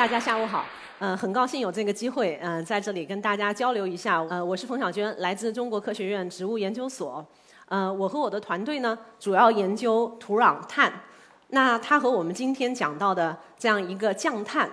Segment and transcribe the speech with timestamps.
[0.00, 0.64] 大家下午好。
[1.00, 4.18] 嗯，很高兴有这个机会，嗯，在这里跟大家交流一下。
[4.30, 7.22] 呃，我是冯小娟，来自中国科学院植物研究所。
[7.66, 10.90] 呃，我和我的团队呢，主要研究土壤碳。
[11.48, 14.70] 那它和我们今天讲到的这样一个降碳，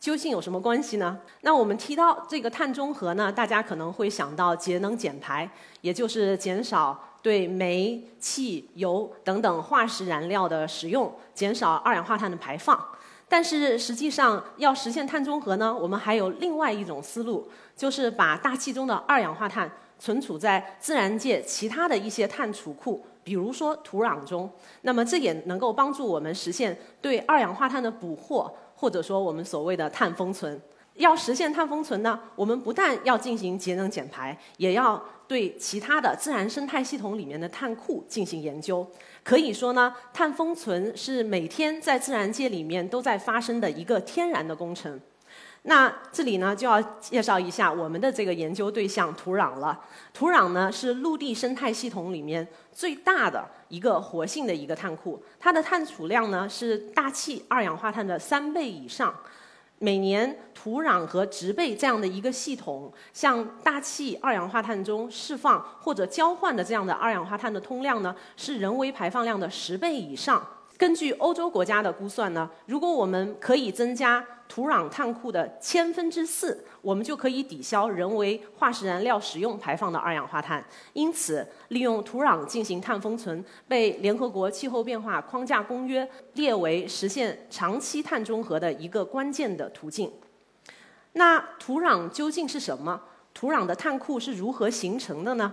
[0.00, 1.18] 究竟有什么关系呢？
[1.42, 5.46] 那我们提到这个碳中和呢，大家可能会想到节能减排，
[5.82, 12.82] 也就是减少对煤、汽油等等化石燃料的使用，减少二氧化碳的排放。
[13.30, 19.70] 但是实际上，要实现碳中和呢，我们还有另外一种思路，就是把大气中的二氧化碳
[20.00, 24.50] 存储在自然界其他的一些碳储库，比如说土壤中。
[24.80, 30.60] 那么这也能够帮助我们实现对二氧化碳的捕获，或者说我们所谓的碳封存。
[31.00, 38.86] 要实现碳封存呢，我们不但要进行节能减排，也要对其他的自然生态系统里面的碳库进行研究。
[39.24, 45.00] 可以说呢，碳封存是每天在自然界里面都在发生的一个天然的工程。
[45.62, 49.78] 那这里呢就要介绍一下我们的这个研究对象土壤了。
[50.14, 59.14] 土壤呢是陆地生态系统里面最大的一个活性的一个碳库，它的碳储量呢是大气二氧化碳的三倍以上。
[59.82, 70.46] 每年土壤和植被这样的一个系统，向大气二氧化碳中释放或者交换的这样的二氧化碳的通量呢，是人为排放量的十倍以上。
[70.80, 80.64] 根据欧洲国家的估算呢，如果我们可以增加土壤碳库的千分之四，我们就可以抵消人为化石燃料使用排放的二氧化碳。
[80.94, 90.10] 因此，利用土壤进行碳封存，被联合国气候变化框架公约列为实现长期碳中和的一个关键的途径。
[91.12, 92.98] 那土壤究竟是什么？
[93.34, 95.52] 土壤的碳库是如何形成的呢？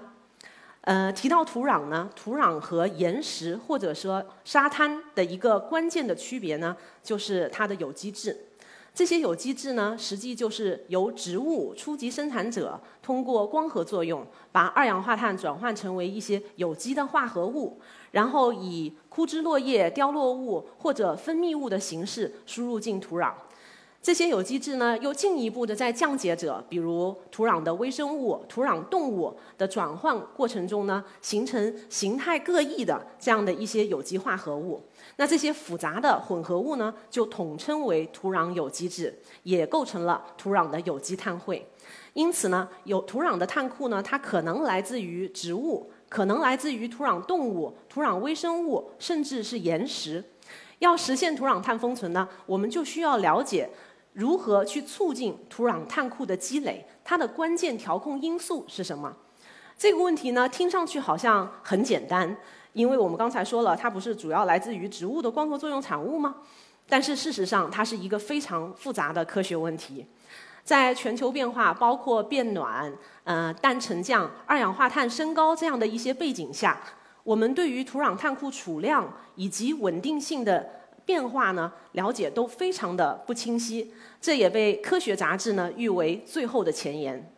[0.87, 8.45] 呃，提到土壤呢，土壤和岩石或者说沙滩的一个关键的区别呢，就是它的有机质。
[8.93, 17.81] 这些有机质呢，实际就是由植物初级生产者通过光合作用，把二氧化碳转换成为一些有机的化合物，
[18.11, 23.33] 然后以枯枝落叶、凋落物或者分泌物的形式输入进土壤。
[24.01, 34.81] 这些有机质呢，又进一步的在降解者，比如土壤的微生物、土壤动物的转换过程中呢，形成形态各异的这样的一些有机化合物。
[35.17, 39.13] 那这些复杂的混合物呢，就统称为土壤有机质，
[39.43, 41.67] 也构成了土壤的有机碳汇。
[42.13, 50.23] 因此呢，有土壤的碳库呢，它可能来自于植物，可能来自于土壤动物、土壤微生物，甚至是岩石。
[50.79, 53.67] 要实现土壤碳封存呢，我们就需要了解。
[54.17, 56.83] 如何去促进土壤碳库的积累？
[57.03, 59.15] 它的关键调控因素是什么？
[59.77, 62.35] 这个问题呢，听上去好像很简单，
[62.73, 66.37] 因为我们刚才说了，它不是主要来自于植物的光合作用产物吗？
[66.89, 70.03] 但是事实上，它是一个非常复杂的科学问题。
[70.63, 72.91] 在全球变化，包括变暖、
[73.23, 76.81] 呃氮沉降、二氧化碳升高这样的一些背景下，
[77.23, 80.76] 我们对于土壤碳库储量以及稳定性的。
[81.07, 87.31] 变化呢，了解都非常的不清晰，这也被科学杂志呢誉为最后的前沿。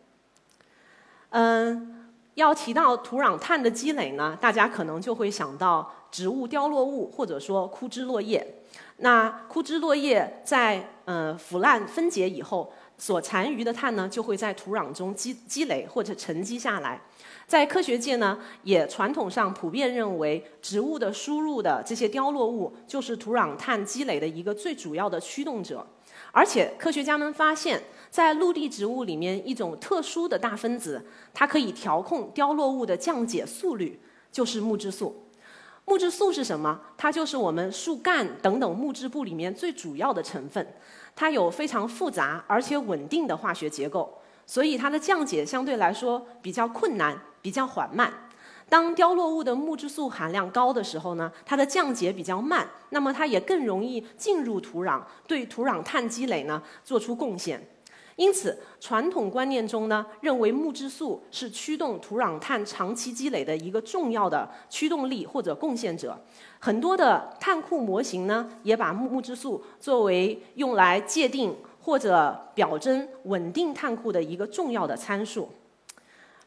[1.28, 8.56] 嗯，要提到土壤碳的积累呢，大家可能就会想到植物凋落物或者说枯枝落叶。
[8.96, 17.00] 那枯枝落叶在呃腐烂分解以后，所残余的碳呢，就会在土壤中积积累或者沉积下来。
[17.50, 25.84] 在科学界呢，也传统上普遍认为，植物的输入的这些凋落物就是土壤碳积累的一个最主要的驱动者。
[26.30, 34.00] 而且，科学家们发现，在陆地植物里面，一种特殊的大分子，它可以调控凋落物的降解速率，
[34.30, 35.26] 就是木质素。
[35.86, 36.80] 木质素是什么？
[36.96, 40.64] 它就是我们树干等等木质部里面最主要的成分。
[41.16, 44.18] 它有非常复杂而且稳定的化学结构。
[44.46, 48.12] 所以它的降解相对来说比较困难，比较缓慢。
[48.68, 57.60] 当凋落物的木质素含量高的时候呢，它的降解比较慢，那么它也更容易进入土壤，对土壤碳积累呢做出贡献。
[58.16, 66.16] 因此，传统观念中呢，认为木质素是驱动土壤碳长期积累的一个重要的驱动力或者贡献者。
[66.58, 71.56] 很多的碳库模型呢，也把木木质素作为用来界定。
[71.82, 75.48] 或者表征稳定碳库的一个重要的参数。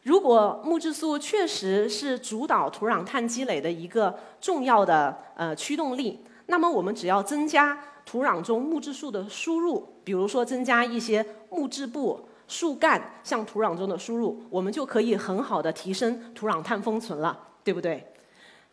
[0.03, 12.19] 如果木质素确实是主导土壤碳积累的一个重要的呃驱动力，那么我们只要增加土壤中木质素的输入，比如说增加一些木质部、
[12.49, 18.05] 树干向土壤中的输入，我们就可以很好的提升土壤碳封存了，对不对？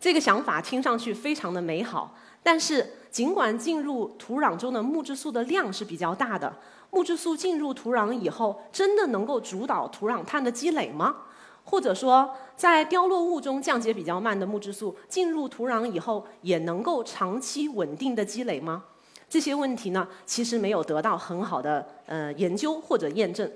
[0.00, 6.52] 这个想法听上去非常的美好，但是尽管进入土壤中的木质素的量是比较大的，
[6.90, 11.16] 木质素进入土壤以后，真的能够主导土壤碳的积累吗？
[11.64, 18.84] 或者说，在凋落物中降解比较慢的木质素进入土壤以后，也能够长期稳定的积累吗？
[19.28, 23.48] 这些问题呢，其实没有得到很好的呃研究或者验证。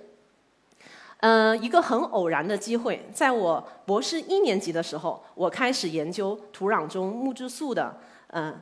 [1.18, 7.98] 呃，一个很偶然的机会，在我博士一年级的时候，我开始研究土壤中木质素的
[8.28, 8.54] 呃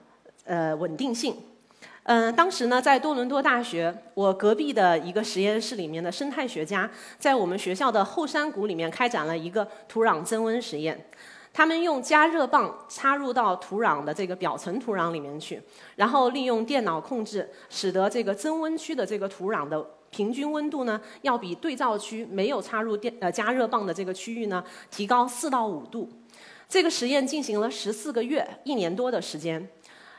[0.44, 1.36] 呃稳定性。
[2.04, 11.06] 嗯，当时呢，在多伦多大学，我隔壁的一个实验室里面的生态学家，在我们学校的后山谷里面开展了一个土壤增温实验。
[11.52, 15.62] 他们用加热棒插入到土壤的这个表层土壤里面去，
[15.94, 26.10] 然后利用电脑控制，使得这个增温区的这个土壤的平均温度呢，要比对照区没有插入电呃加热棒的这个区域呢，提高四到五度。
[26.68, 29.68] 这个实验进行了十四个月，一年多的时间。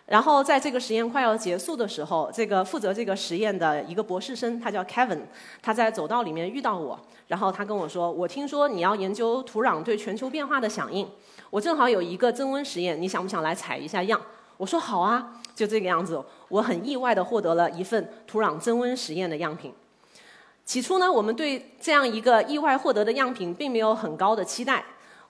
[0.06, 5.22] 然后在这个实验快要结束的时候，这个负责这个实验的一个博士生，他叫 Kevin，
[5.62, 11.10] 他在走道里面遇到我，然后他跟我说：“我听说你要研究土壤对全球变化的响应，
[11.50, 14.22] 我正好有一个增温实验，你想不想来采一下样？”
[14.58, 19.74] 我说：“好啊。”就这个样子，我很意外的获得了一份土壤增温实验的样品。
[20.66, 24.84] 起初呢，我们对这样一个意外获得的样品并没有很高的期待，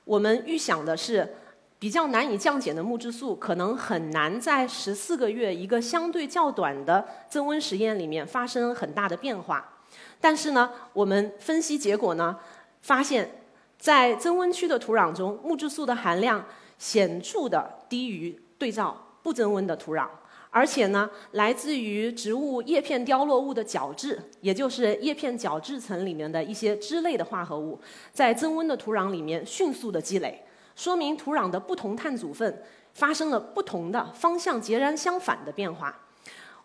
[0.03, 1.35] 我们预想的是。
[1.83, 9.81] 比较难以降解的木质素，可能很难在十四个月一个相对较短的增温实验里面发生很大的变化。
[10.21, 12.37] 但是呢，我们分析结果呢，
[12.83, 13.29] 发现，
[13.77, 16.45] 在增温区的土壤中，木质素的含量
[16.77, 20.07] 显著的低于对照不增温的土壤，
[20.51, 27.77] 而且呢，来自于植物叶片凋落物的角质，也就是叶片角质层里面的一些脂类的化合物，
[28.13, 30.45] 在增温的土壤里面迅速的积累。
[30.75, 35.95] 说明土壤的不同碳组分发生了不同的方向截然相反的变化。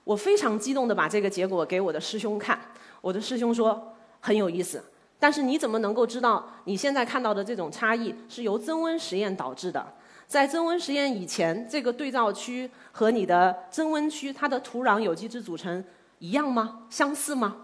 [0.05, 2.59] 我非常激动地把这个结果给我的师兄看，
[3.01, 4.83] 我的师兄说很有意思，
[5.19, 9.95] 但是你怎么能够知道你现在看到的这种差异是由增温实验导致的？
[10.27, 15.83] 在增温实验以前，这个对照区和你的增温区它的土壤有机质组成
[16.19, 16.81] 一样吗？
[16.91, 17.57] 相似吗？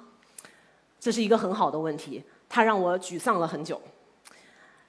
[0.99, 3.81] 这是一个很好的问题，它让我沮丧了很久。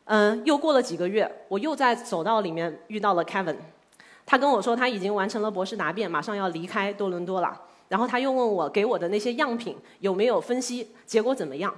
[0.06, 3.58] 嗯，又过了几个月，我又在走道里面遇到了 Kevin，
[4.26, 7.60] 他跟我说他已经完成了博士答辩，马上要离开多伦多了。
[7.88, 11.74] 然后他又问我给我的那些样品有没有分析，结果怎么样？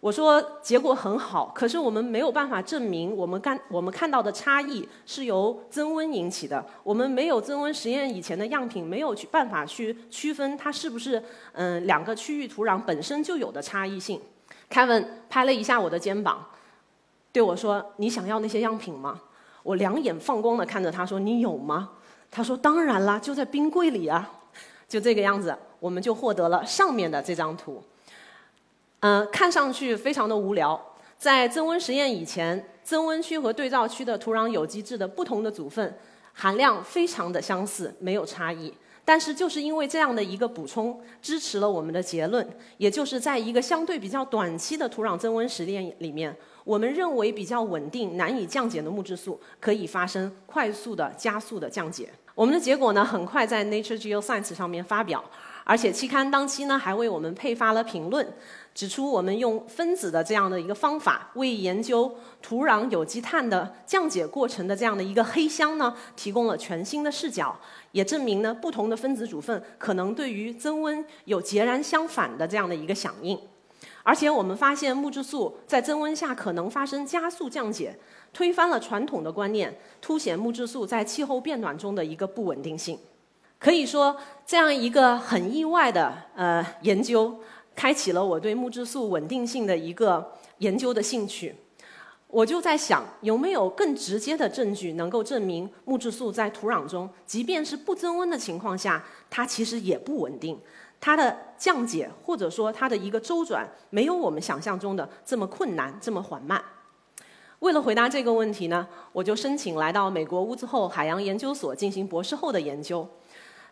[0.00, 6.64] 我说结果很好，可是我们没有办法证明我们看我们看到的差异是由增温引起的。
[6.82, 11.22] 我们没有增温实验以前的样品，没有去办法去区分它是不是
[11.52, 14.18] 嗯两个区域土壤本身就有的差异性。
[14.70, 16.46] Kevin 拍了一下我的肩膀。
[17.32, 19.20] 对我说：“你想要那些样品吗？”
[19.62, 21.90] 我两眼放光的看着他说：“你有吗？”
[22.30, 24.30] 他说：“当然啦，就在冰柜里啊。”
[24.88, 27.80] 就这个样子，我们就获得了上面的这张图。
[29.00, 30.80] 嗯，看上去非常的无聊。
[31.16, 35.96] 在增温实验以前，增温区和对照区的土壤有机质的不同的组分
[36.32, 38.72] 含量非常的相似，没有差异。
[39.04, 42.48] 但是就是因为这样的一个补充，支持了我们的结论，
[42.78, 46.36] 也就是在一个相对比较短期的土壤增温实验里面。
[46.70, 52.08] 我们认为比较稳定、难以降解的木质素可以发生快速的、加速的降解。
[52.32, 55.24] 我们的结果呢，很快在 Nature Geoscience 上面发表，
[55.64, 58.24] 而且期刊当期呢还为我们配发了评论，
[58.72, 67.58] 指出我们用分子的这样的一个方法，为研究土壤有机碳的降解过程的这样的一个黑箱呢，提供了全新的视角，
[67.90, 73.36] 也证明呢不同的分子组分可能对于增温有截然相反的这样的一个响应。
[74.02, 77.96] 而且我们发现木质素在增温下可能发生加速降解，
[78.32, 82.98] 推翻了传统的观念，凸显木质素在气候变暖中的一个不稳定性。
[83.58, 84.16] 可以说，
[84.46, 87.38] 这样一个很意外的呃研究，
[87.76, 91.54] 开启了我对木质素稳定性的一个研究的兴趣。
[92.26, 100.58] 我就在想，有没有更直接的证据能够证明木质素在土壤中，即便是不增温的情况下，它其实也不稳定。
[101.00, 106.62] 它的降解或者说它的一个周转，没有我们想象中的这么困难、这么缓慢。
[107.60, 113.06] 为了回答这个问题呢，我就申请来到美国乌兹后海洋研究所进行博士后的研究。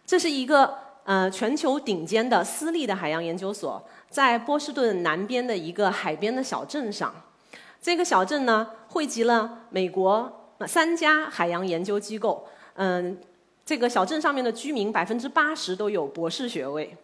[0.06, 7.14] 这是一个呃全球顶尖的私立的海洋研究所，在波士顿南边的一个海边的小镇上。
[7.80, 12.47] 这个小镇呢，汇集了美国三家海洋研究机构。
[12.75, 13.18] 嗯，
[13.64, 16.97] 这个小镇上面的居民百分之八十都有博士学位。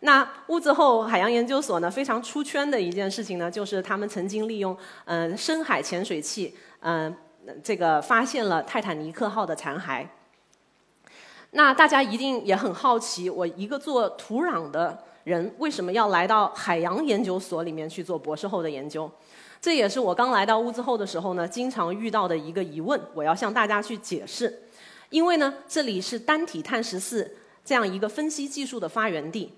[0.00, 7.14] 那乌兹后海洋研究所呢，非常出圈的一件事情呢，就是他们曾经利用嗯深海潜水器嗯
[7.62, 10.06] 这个发现了泰坦尼克号的残骸。
[11.52, 19.10] 那大家一定也很好奇，我一个做土壤的人，为什么要来到海洋研究所里面去做博士后的研究？
[19.60, 24.62] 这也是我刚来到乌兹后的时候呢，经常遇到的一个疑问，我要向大家去解释。
[25.10, 29.52] 因为呢，这里是单体碳十四这样一个分析技术的发源地。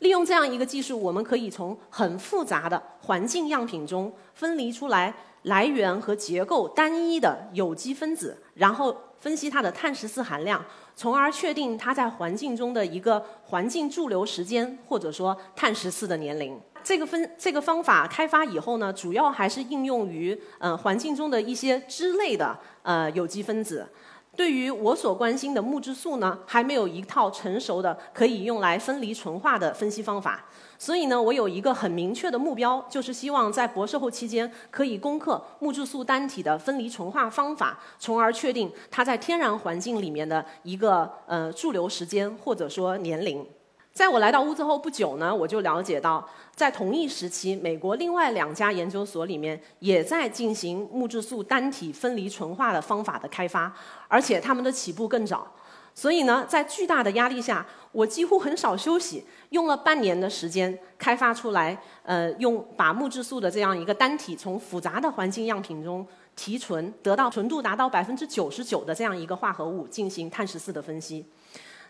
[0.00, 10.64] 利用这样一个技术，我们可以从很复杂的环境样品中分离出来来源和结构单一的有机分子，然后分析它的碳十四含量，
[10.96, 16.60] 从而确定它在环境中的一个环境驻留时间，或者说碳十四的年龄。
[16.82, 23.86] 这个分这个方法开发以后呢，主要还是应用于嗯环境中的一些脂类的呃有机分子。
[24.34, 30.44] 对于我所关心的木质素呢，还没有一套成熟的可以用来分离纯化的分析方法。
[30.78, 43.46] 所以呢，我有一个很明确的目标，就是希望在博士后期间可以攻克木质素单体的分离纯化方法，从而确定它在天然环境里面的一个呃驻留时间或者说年龄。
[43.92, 53.70] 在我来到乌兹后不久呢，我就了解到，在同一时期，美国另外两家研究所里面也在进行木质素单体分离纯化的方法的开发，
[54.08, 55.46] 而且他们的起步更早。
[55.94, 71.26] 所以呢，在巨大的压力下，我几乎很少休息，用了半年的时间开发出来，呃，用把木质素的这样一个单体从复杂的环境样品中提纯，得到纯度达到百分之九十九的这样一个化合物进行碳十四的分析。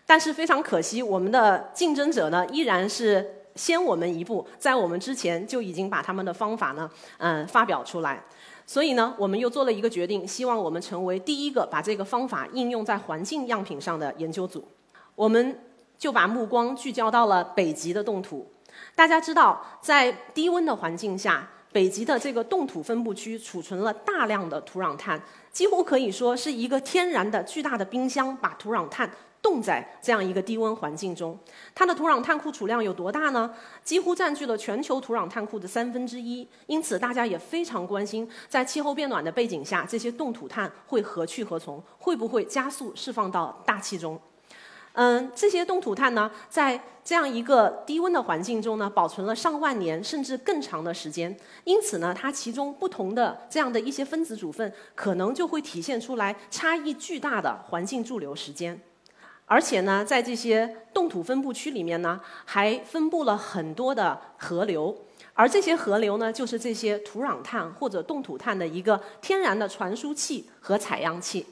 [0.05, 8.23] 但是非常可惜，我们的竞争者呢依然是先我们一步，在我们之前就已经把他们的方法呢，嗯，发表出来。
[8.65, 14.65] 所以呢，我们又做了一个决定，希望我们成为第一个把这个方法应用在环境样品上的研究组。
[15.15, 15.59] 我们
[15.97, 18.49] 就把目光聚焦到了北极的冻土。
[18.95, 29.09] 大家知道，在低温的环境下，北极的这个冻土分布区储存了大量的土壤碳，几乎可以说是一个天然的巨大的冰箱，把土壤碳。
[29.43, 31.37] 冻在这样一个低温环境中，
[31.75, 33.53] 它的土壤碳库储量有多大呢？
[33.83, 36.47] 几乎占据了全球土壤碳库的三分之一。
[36.67, 41.83] 因此，大家也非常关心，在气候变暖的背景下，这些冻土碳会何去何从？
[41.99, 44.17] 会不会加速释放到大气中？
[44.93, 51.35] 嗯，这些冻土碳呢，在这样一个低温的环境中呢，保存了上万年甚至更长的时间。
[51.65, 58.79] 因此呢，它其中不同的这样的一些分子组分，可能就会体现出来差异巨大的环境驻留时间。
[59.45, 64.97] 而且呢，在这些冻土分布区里面呢，还分布了很多的河流，
[65.33, 71.45] 而这些河流呢，就是这些土壤碳或者冻土碳的一个天然的传输器和采样器。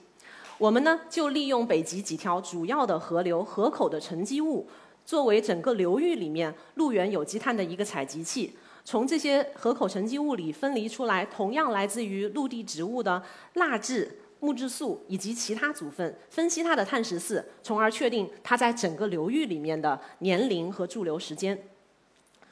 [0.58, 4.68] 我们呢，就利用北极几条主要的河流河口的沉积物，
[5.06, 8.56] 作为整个流域里面陆源有机碳的一个采集器，
[8.86, 13.22] 从这些河口沉积物里分离出来同样来自于陆地植物的
[13.56, 14.21] 蜡质。
[14.42, 21.58] 木质素以及其他组分，分析它的碳十四，从而确定它在整个流域里面的年龄和驻留时间。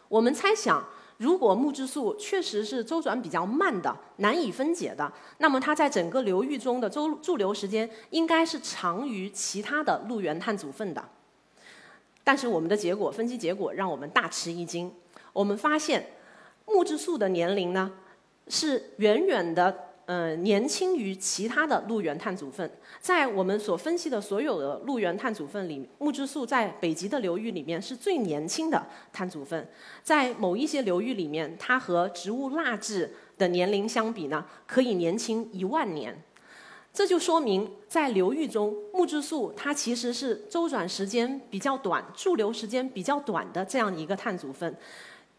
[0.07, 11.03] 我们猜想，如果木质素确实是周转比较慢的、难以分解的，那么它在整个流域中的周驻留时间应该是长于其他的陆源碳组分的。
[12.23, 14.93] 但是我们的结果分析结果让我们大吃一惊，
[15.33, 16.11] 我们发现
[16.67, 17.91] 木质素的年龄呢
[18.47, 19.88] 是远远的。
[20.09, 22.67] 呃，年轻于其他的陆源碳组分，
[22.99, 29.69] 在我们所分析的所有的陆源碳组分里，木质素在北极的流域里面是最年轻的碳组分。
[30.01, 36.19] 在某一些流域里面，它和植物蜡质的年龄相比呢，可以年轻一万年。
[36.91, 44.75] 这就说明，在流域中，木质素它其实是周转时间比较短、驻留时间比较短的这样一个碳组分。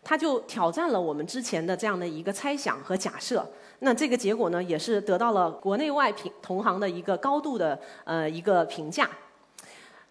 [0.02, 3.46] 它就挑战了我们之前的这样的一个猜想和假设。
[3.80, 9.08] 那这个结果呢，也是得到了国内外评同行的一个高度的呃一个评价。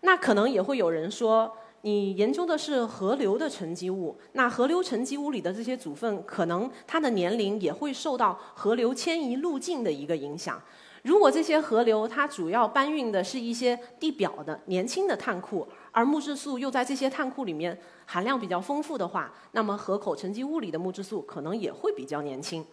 [0.02, 10.62] 那可能也会有人说，你研究的是河流的沉积物，那河流沉积物里的这些组分，可能它的年龄也会受到河流迁移路径的一个影响。
[11.04, 22.66] 如果这些河流它主要搬运的是一些地表的年轻的碳库，而木质素又在这些碳库里面含量比较丰富的话，那么河口沉积物里的木质素可能也会比较年轻。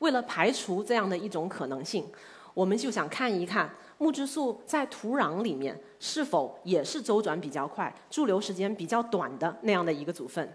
[0.00, 2.06] 为了排除这样的一种可能性，
[2.52, 10.50] 我们就想看一看木质素在土壤里面是否也是周转比较快、驻留时间比较短的那样的一个组分。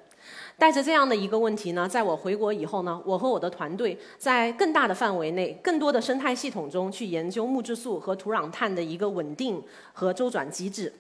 [0.58, 9.62] 带着这样的一个问题呢，在我回国以后呢，我和我的团队在更大的范围内、更多的生态系统中去研究木质素和土壤碳的一个稳定
[9.94, 10.92] 和周转机制。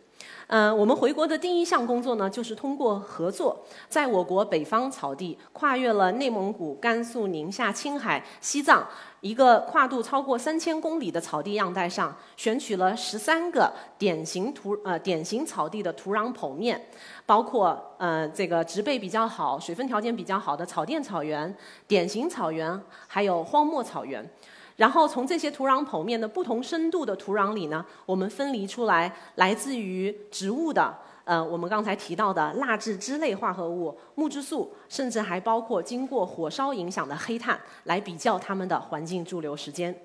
[0.48, 8.88] 嗯，我们回国的第一项工作呢，就是通过合作，在我国北方草地，跨越了内蒙古、甘肃、宁夏、青海、西藏，
[9.22, 16.80] 一个跨度超过三千公里的草地样带上，选取了十三个典型土呃典型草地的土壤剖面，
[17.26, 21.56] 包括呃这个植被比较好、水分条件比较好的草甸草原、
[21.88, 24.30] 典型草原，还有荒漠草原。
[24.76, 39.98] 然后从这些土壤剖面的不同深度的土壤里呢，我们分离出来来自于植物的，呃，我们刚才提到的蜡质脂类化合物、木质素，甚至还包括经过火烧影响的黑炭，来比较它们的环境驻留时间。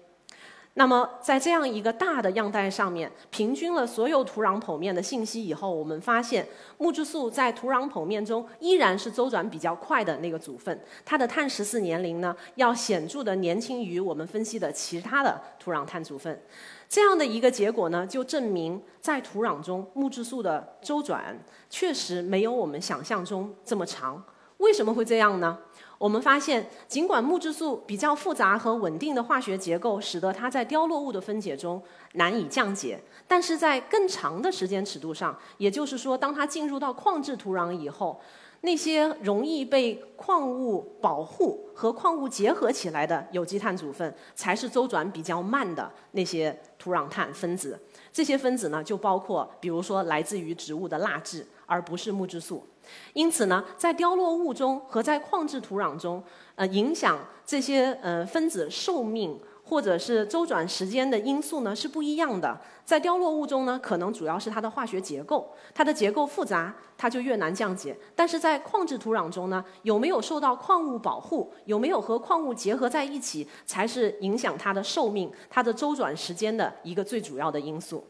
[0.75, 6.47] 那么，在这样一个大的样带上面，平均了所有土壤剖面的信息以后，我们发现
[6.79, 16.41] 木质素在土壤剖面中依然是周转比较快的那个组分，它的碳十四年龄呢，要显著的年轻于我们分析的其他的土壤碳组分。
[16.89, 21.37] 这样的一个结果呢，就证明在土壤中木质素的周转
[21.69, 24.23] 确实没有我们想象中这么长。
[24.59, 25.59] 为什么会这样呢？
[26.01, 31.81] 我们发现，尽管木质素比较复杂和稳定的化学结构，使得它在凋落物的分解中
[32.15, 38.19] 难以降解，但是在更长的时间尺度上，也就是说，当它进入到矿质土壤以后，
[38.63, 47.79] 那些容易被矿物保护和矿物结合起来的有机碳组分，才是周转比较慢的那些土壤碳分子。
[48.13, 52.67] 这些分子呢，就包括，比如说来自于植物的蜡质，而不是木质素。
[53.13, 56.21] 因此呢，在凋落物中和在矿质土壤中，
[56.57, 59.39] 呃，影响这些呃分子寿命
[59.71, 62.61] 或者是周转时间的因素呢是不一样的。
[62.85, 67.97] 在凋落物中呢，可能主要是它的化学结构，它的结构复杂，它就越难降解。
[68.17, 78.05] 但是在矿质土壤中呢，有没有受到矿物保护，有没有和矿物结合在一起，才是影响它的寿命、它的周转时间的一个最主要的因素。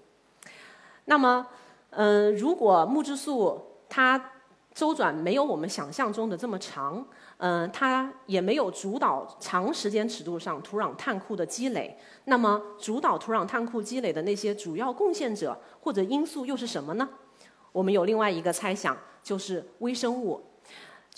[1.05, 1.47] 那么，
[1.91, 4.33] 嗯，如果木质素它
[4.73, 7.05] 周转没有我们想象中的这么长，
[7.43, 11.97] 嗯，它也没有主导长时间尺度上土壤碳库的积累。
[12.27, 17.09] 那么，主导土壤碳库积累的那些主要贡献者或者因素又是什么呢？
[17.73, 20.39] 我们有另外一个猜想，就是微生物。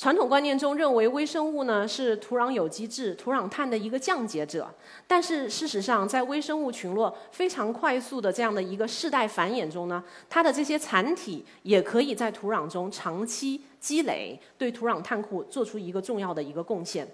[0.03, 4.69] 传统观念中认为微生物呢是土壤有机质、土壤碳的一个降解者，
[5.07, 17.07] 但是事实上，在微生物群落非常快速的这样的一个世代繁衍中呢，它的这些残体也可以在土壤中长期积累，对土壤碳库做出一个重要的一个贡献。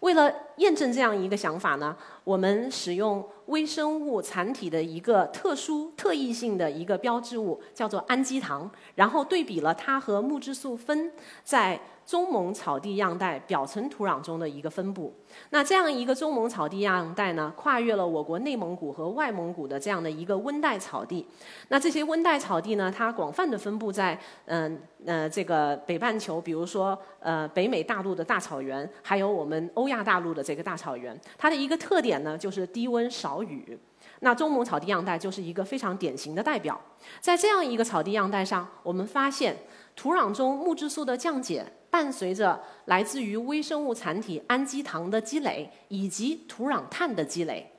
[0.00, 11.12] 为了验证这样一个想法呢，我们使用微生物残体的一个特殊特异性的一个标志物，叫做氨基糖，然后对比了它和木质素酚
[11.44, 11.78] 在。
[12.08, 15.12] 中蒙草地样带表层土壤中的一个分布。
[15.50, 21.26] 那这样一个中蒙草地样带呢，跨越了我国内蒙古和外蒙古的这样的一个温带草地。
[21.68, 31.14] 那这些温带草地呢，它广泛的分布在嗯呃这个北半球，比如说呃北美大陆的大草原，还有我们欧亚大陆的这个大草原。
[31.36, 33.78] 它的一个特点呢，就是低温少雨。
[34.20, 36.80] 那中蒙草地样带就是一个非常典型的代表。
[37.20, 39.56] 在这样一个草地样带上，我们发现
[39.94, 41.72] 土壤中木质素的降解。
[41.90, 47.72] 伴随着来自于微生物残体氨基糖的积累，以及土壤碳的积累，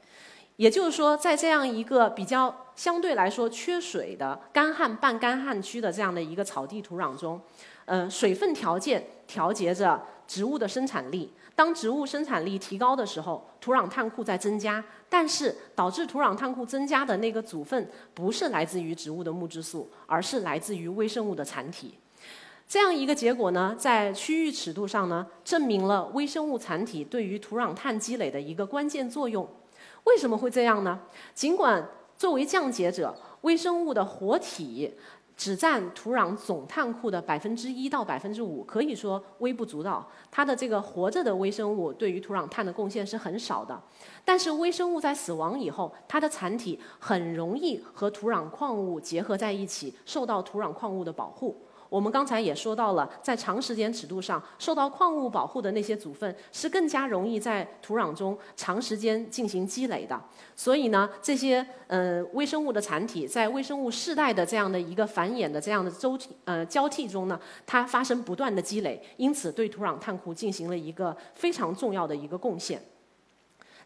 [0.56, 7.39] 也就是说，在这样一个比较相对来说缺水的干旱半干旱区的这样的一个草地土壤中，
[7.86, 11.32] 呃，水分条件调节着植物的生产力。
[11.60, 21.95] 当植物生产力提高的时候，土壤碳库在增加，但是导致土壤碳库增加的那个组分，不是来自于植物的木质素，而是来自于微生物的残体。
[22.65, 29.45] 这样一个结果呢，在区域尺度上呢，证明了微生物残体对于土壤碳积累的一个关键作用。
[30.06, 30.98] 为什么会这样呢？
[31.34, 31.86] 尽管
[32.17, 34.93] 作为降解者，微生物的活体
[35.39, 40.06] 只占土壤总碳库的百分之一到百分之五，可以说微不足道。
[40.30, 43.82] 它的这个活着的微生物对于土壤碳的贡献是很少的。
[44.25, 51.56] 但是微生物在死亡以后，它的残体很容易和土壤矿物结合在一起，受到土壤矿物的保护。
[51.89, 60.19] 我们刚才也说到了，在长时间尺度上受到矿物保护的那些组分是更加容易在土壤中长时间进行积累的。
[60.56, 72.80] 所以呢，这些呃微生物的残体在微生物世代的这样的一个繁衍的这样的周期呃交替中呢，它发生不断的积累，因此对土壤碳库进行了一个非常重要的一个贡献。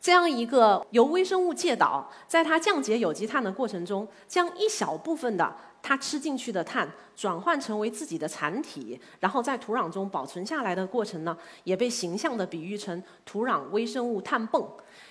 [0.03, 5.55] 这样一个由微生物介导，在它降解有机碳的过程中，将一小部分的。
[5.81, 14.65] 它吃进去的碳转换成为自己的残体，然后在土壤中保存下来的过程呢，也被形象的比喻成土壤微生物碳泵。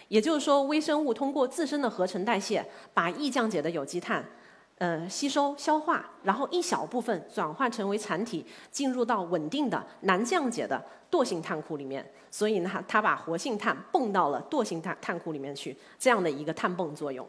[0.09, 4.23] 也就是说，微生物通过自身的合成代谢，把易降解的有机碳，
[4.83, 12.05] 呃吸收消化，然后一小部分转换成为残体，进入到稳定的难降解的惰性碳库里面。
[12.33, 17.25] 所以呢，它把活性炭泵到了惰性碳碳库里面去，这样的一个碳泵作用。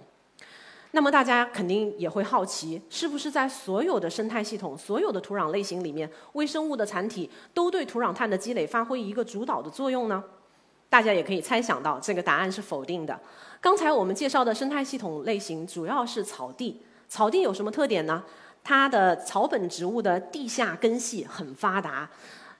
[0.96, 10.24] 那么大家肯定也会好奇，是不是在所有的生态系统、所有的土壤类型里面，微生物的残体都对土壤碳的积累发挥一个主导的作用呢？
[10.89, 13.20] 大家也可以猜想到，这个答案是否定的。
[13.62, 18.24] 刚才我们介绍的生态系统类型主要是草地，草地有什么特点呢？
[18.63, 22.10] 它的草本植物的地下根系很发达。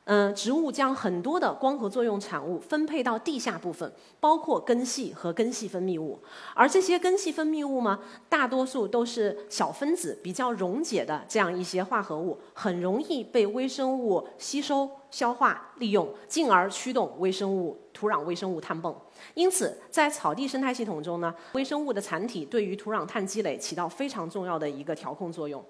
[0.06, 3.90] 嗯，植物将很多的光合作用产物分配到地下部分，
[4.20, 6.20] 包括根系和根系分泌物。
[6.54, 18.94] 而这些根系分泌物呢，大多数都是小分子、比较溶解的这样一些化合物，很容易被微生物吸收、消化、利用，进而驱动微生物土壤微生物碳泵。
[19.36, 25.64] 因此，在草地生态系统中呢，微生物的残体对于土壤碳积累起到非常重要的一个调控作用。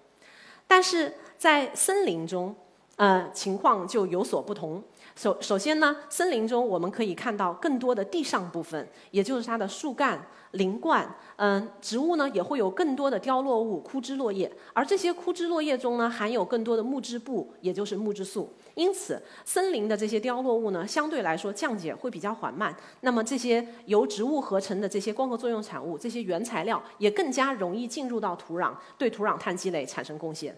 [0.65, 2.55] 但是在森林中，
[2.95, 4.81] 呃，情况就有所不同。
[5.15, 11.13] 首首先呢，森林中我们可以看到更多的地上部分，也就是它的树干、林冠。
[11.37, 18.53] 嗯，植物呢也会有更多的凋落物、枯枝落叶，而这些枯枝落叶中呢，含有更多的木质部，也就是木质素。
[18.75, 22.75] 因此，森林的这些凋落物呢，相对来说降解会比较缓慢。
[23.01, 30.55] 那么，这些由植物合成的这些光合作用产物，这些原材料也更加容易进入到土壤，对土壤碳积累产生贡献。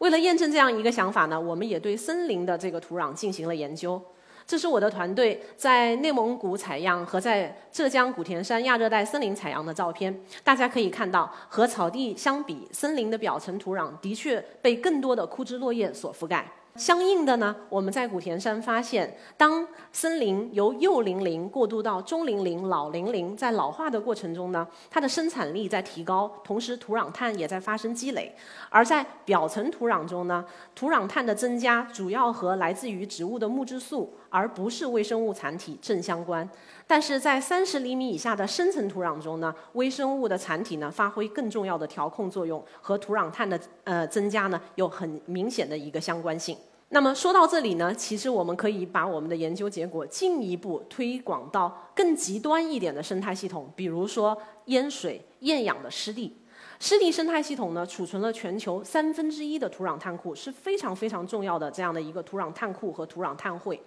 [0.00, 4.00] 为了验证这样一个想法呢，我们也对森林的这个土壤进行了研究。
[4.46, 10.18] 这是我的团队在内蒙古采样和在浙江古田山亚热带森林采样的照片。
[10.42, 16.50] 大家可以看到，和草地相比，森林的表层土壤的确被更多的枯枝落叶所覆盖。
[16.80, 28.34] 相应的呢，我们在古田山发现，当森林由幼龄林过渡到中龄林、老龄林，在老化的过程中呢，它的生产力在提高，同时土壤碳也在发生积累。
[28.70, 30.42] 而在表层土壤中呢，
[30.74, 36.48] 土壤碳的增加主要和来自于植物的木质素，而不是微生物残体正相关。
[36.86, 46.56] 但是在三十厘米以下的深层土壤中呢，微生物的残体呢发挥更重要的调控作用，和土壤碳的呃增加呢有很明显的一个相关性。
[46.92, 56.36] 那么说到这里呢，其实我们可以把我们的研究结果进一步推广到更极端一点的生态系统，比如说淹水、厌氧的湿地。
[56.80, 63.80] 湿地生态系统呢，储存了全球三分之一的土壤碳库，是非常非常重要的这样的一个土壤碳库和土壤碳汇。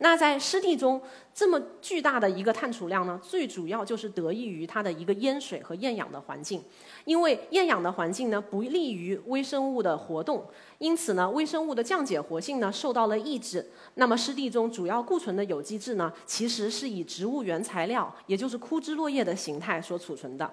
[0.00, 1.00] 那在湿地中
[1.34, 6.62] 这么巨大的一个碳储量呢，最主要就是得益于它的一个淹水和厌氧的环境。
[7.04, 10.46] 因为厌氧的环境呢不利于微生物的活动，
[10.78, 13.68] 因此呢微生物的降解活性呢受到了抑制。
[13.94, 20.48] 那么湿地中主要固存的有机质呢，其实是以植物原材料，也就是枯枝落叶的形态所储存的。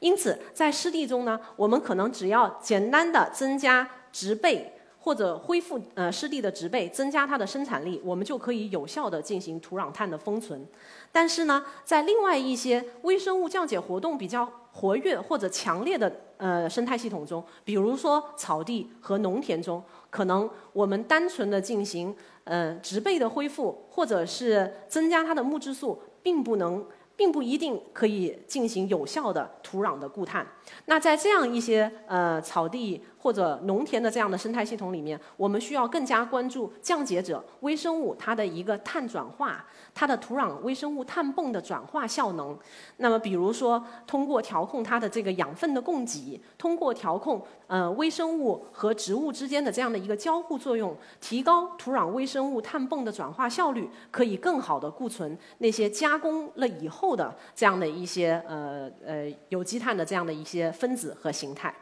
[0.00, 4.74] 因此在湿地中呢，我们可能只要简单的增加植被。
[5.08, 10.62] 或者恢复呃湿地的植被，增加它的生产力，我们就可以有效的进行土壤碳的封存。
[11.10, 26.84] 但是呢，在另外一些微生物降解活动比较活跃或者强烈的呃生态系统中，比如说草地和农田中，可能我们单纯的进行呃植被的恢复，或者是增加它的木质素，并不能。
[27.18, 30.46] 并不一定可以进行有效的土壤的固碳。
[30.86, 39.64] 那在这样一些呃草地或者农田的这样的生态系统里面，我们需要更加关注降解者微生物它的一个碳转化。
[39.94, 42.56] 它的土壤微生物碳泵的转化效能，
[42.98, 61.74] 那么比如说通过调控它的这个养分的供给，通过调控呃微生物和植物之间的这样的一个交互作用，提高土壤微生物碳泵的转化效率，可以更好的固存那些加工了以后的这样的一些呃呃有机碳的这样的一些分子和形态。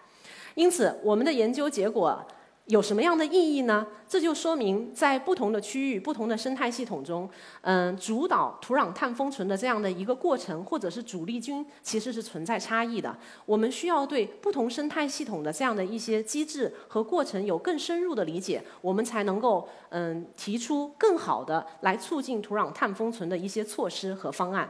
[0.55, 2.25] 因此，我们的研究结果。
[2.67, 3.87] 有什么样的意义呢？
[4.09, 13.17] 这就说明，在不同的区域、不同的生态系统中，嗯，主导土壤碳封存的这样的一个过程，或者是主力军，其实是存在差异的。
[13.45, 24.69] 我们需要对不同生态系统的这样的一些机制和过程有更深入的理解，我们才能够嗯提出更好的来促进土壤碳封存的一些措施和方案。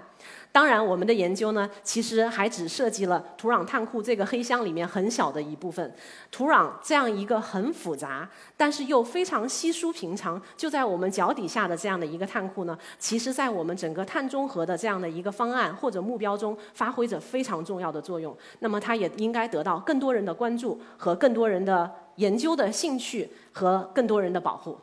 [0.57, 5.95] 当然，我们的研究呢，其实还只涉及了土壤碳库这个黑箱里面很小的一部分。
[6.31, 18.35] 土壤这样一个很复杂，但是又非常稀疏平常，就在我们脚底下的这样的一个碳库呢，其实在我们整个碳中和的这样的一个方案或者目标中，发挥着非常重要的作用。
[18.61, 24.79] 那么，它也应该得到更多人的关注和更多人的研究的兴趣和更多人的保护。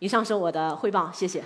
[0.00, 1.42] 以上是我的汇报，谢谢。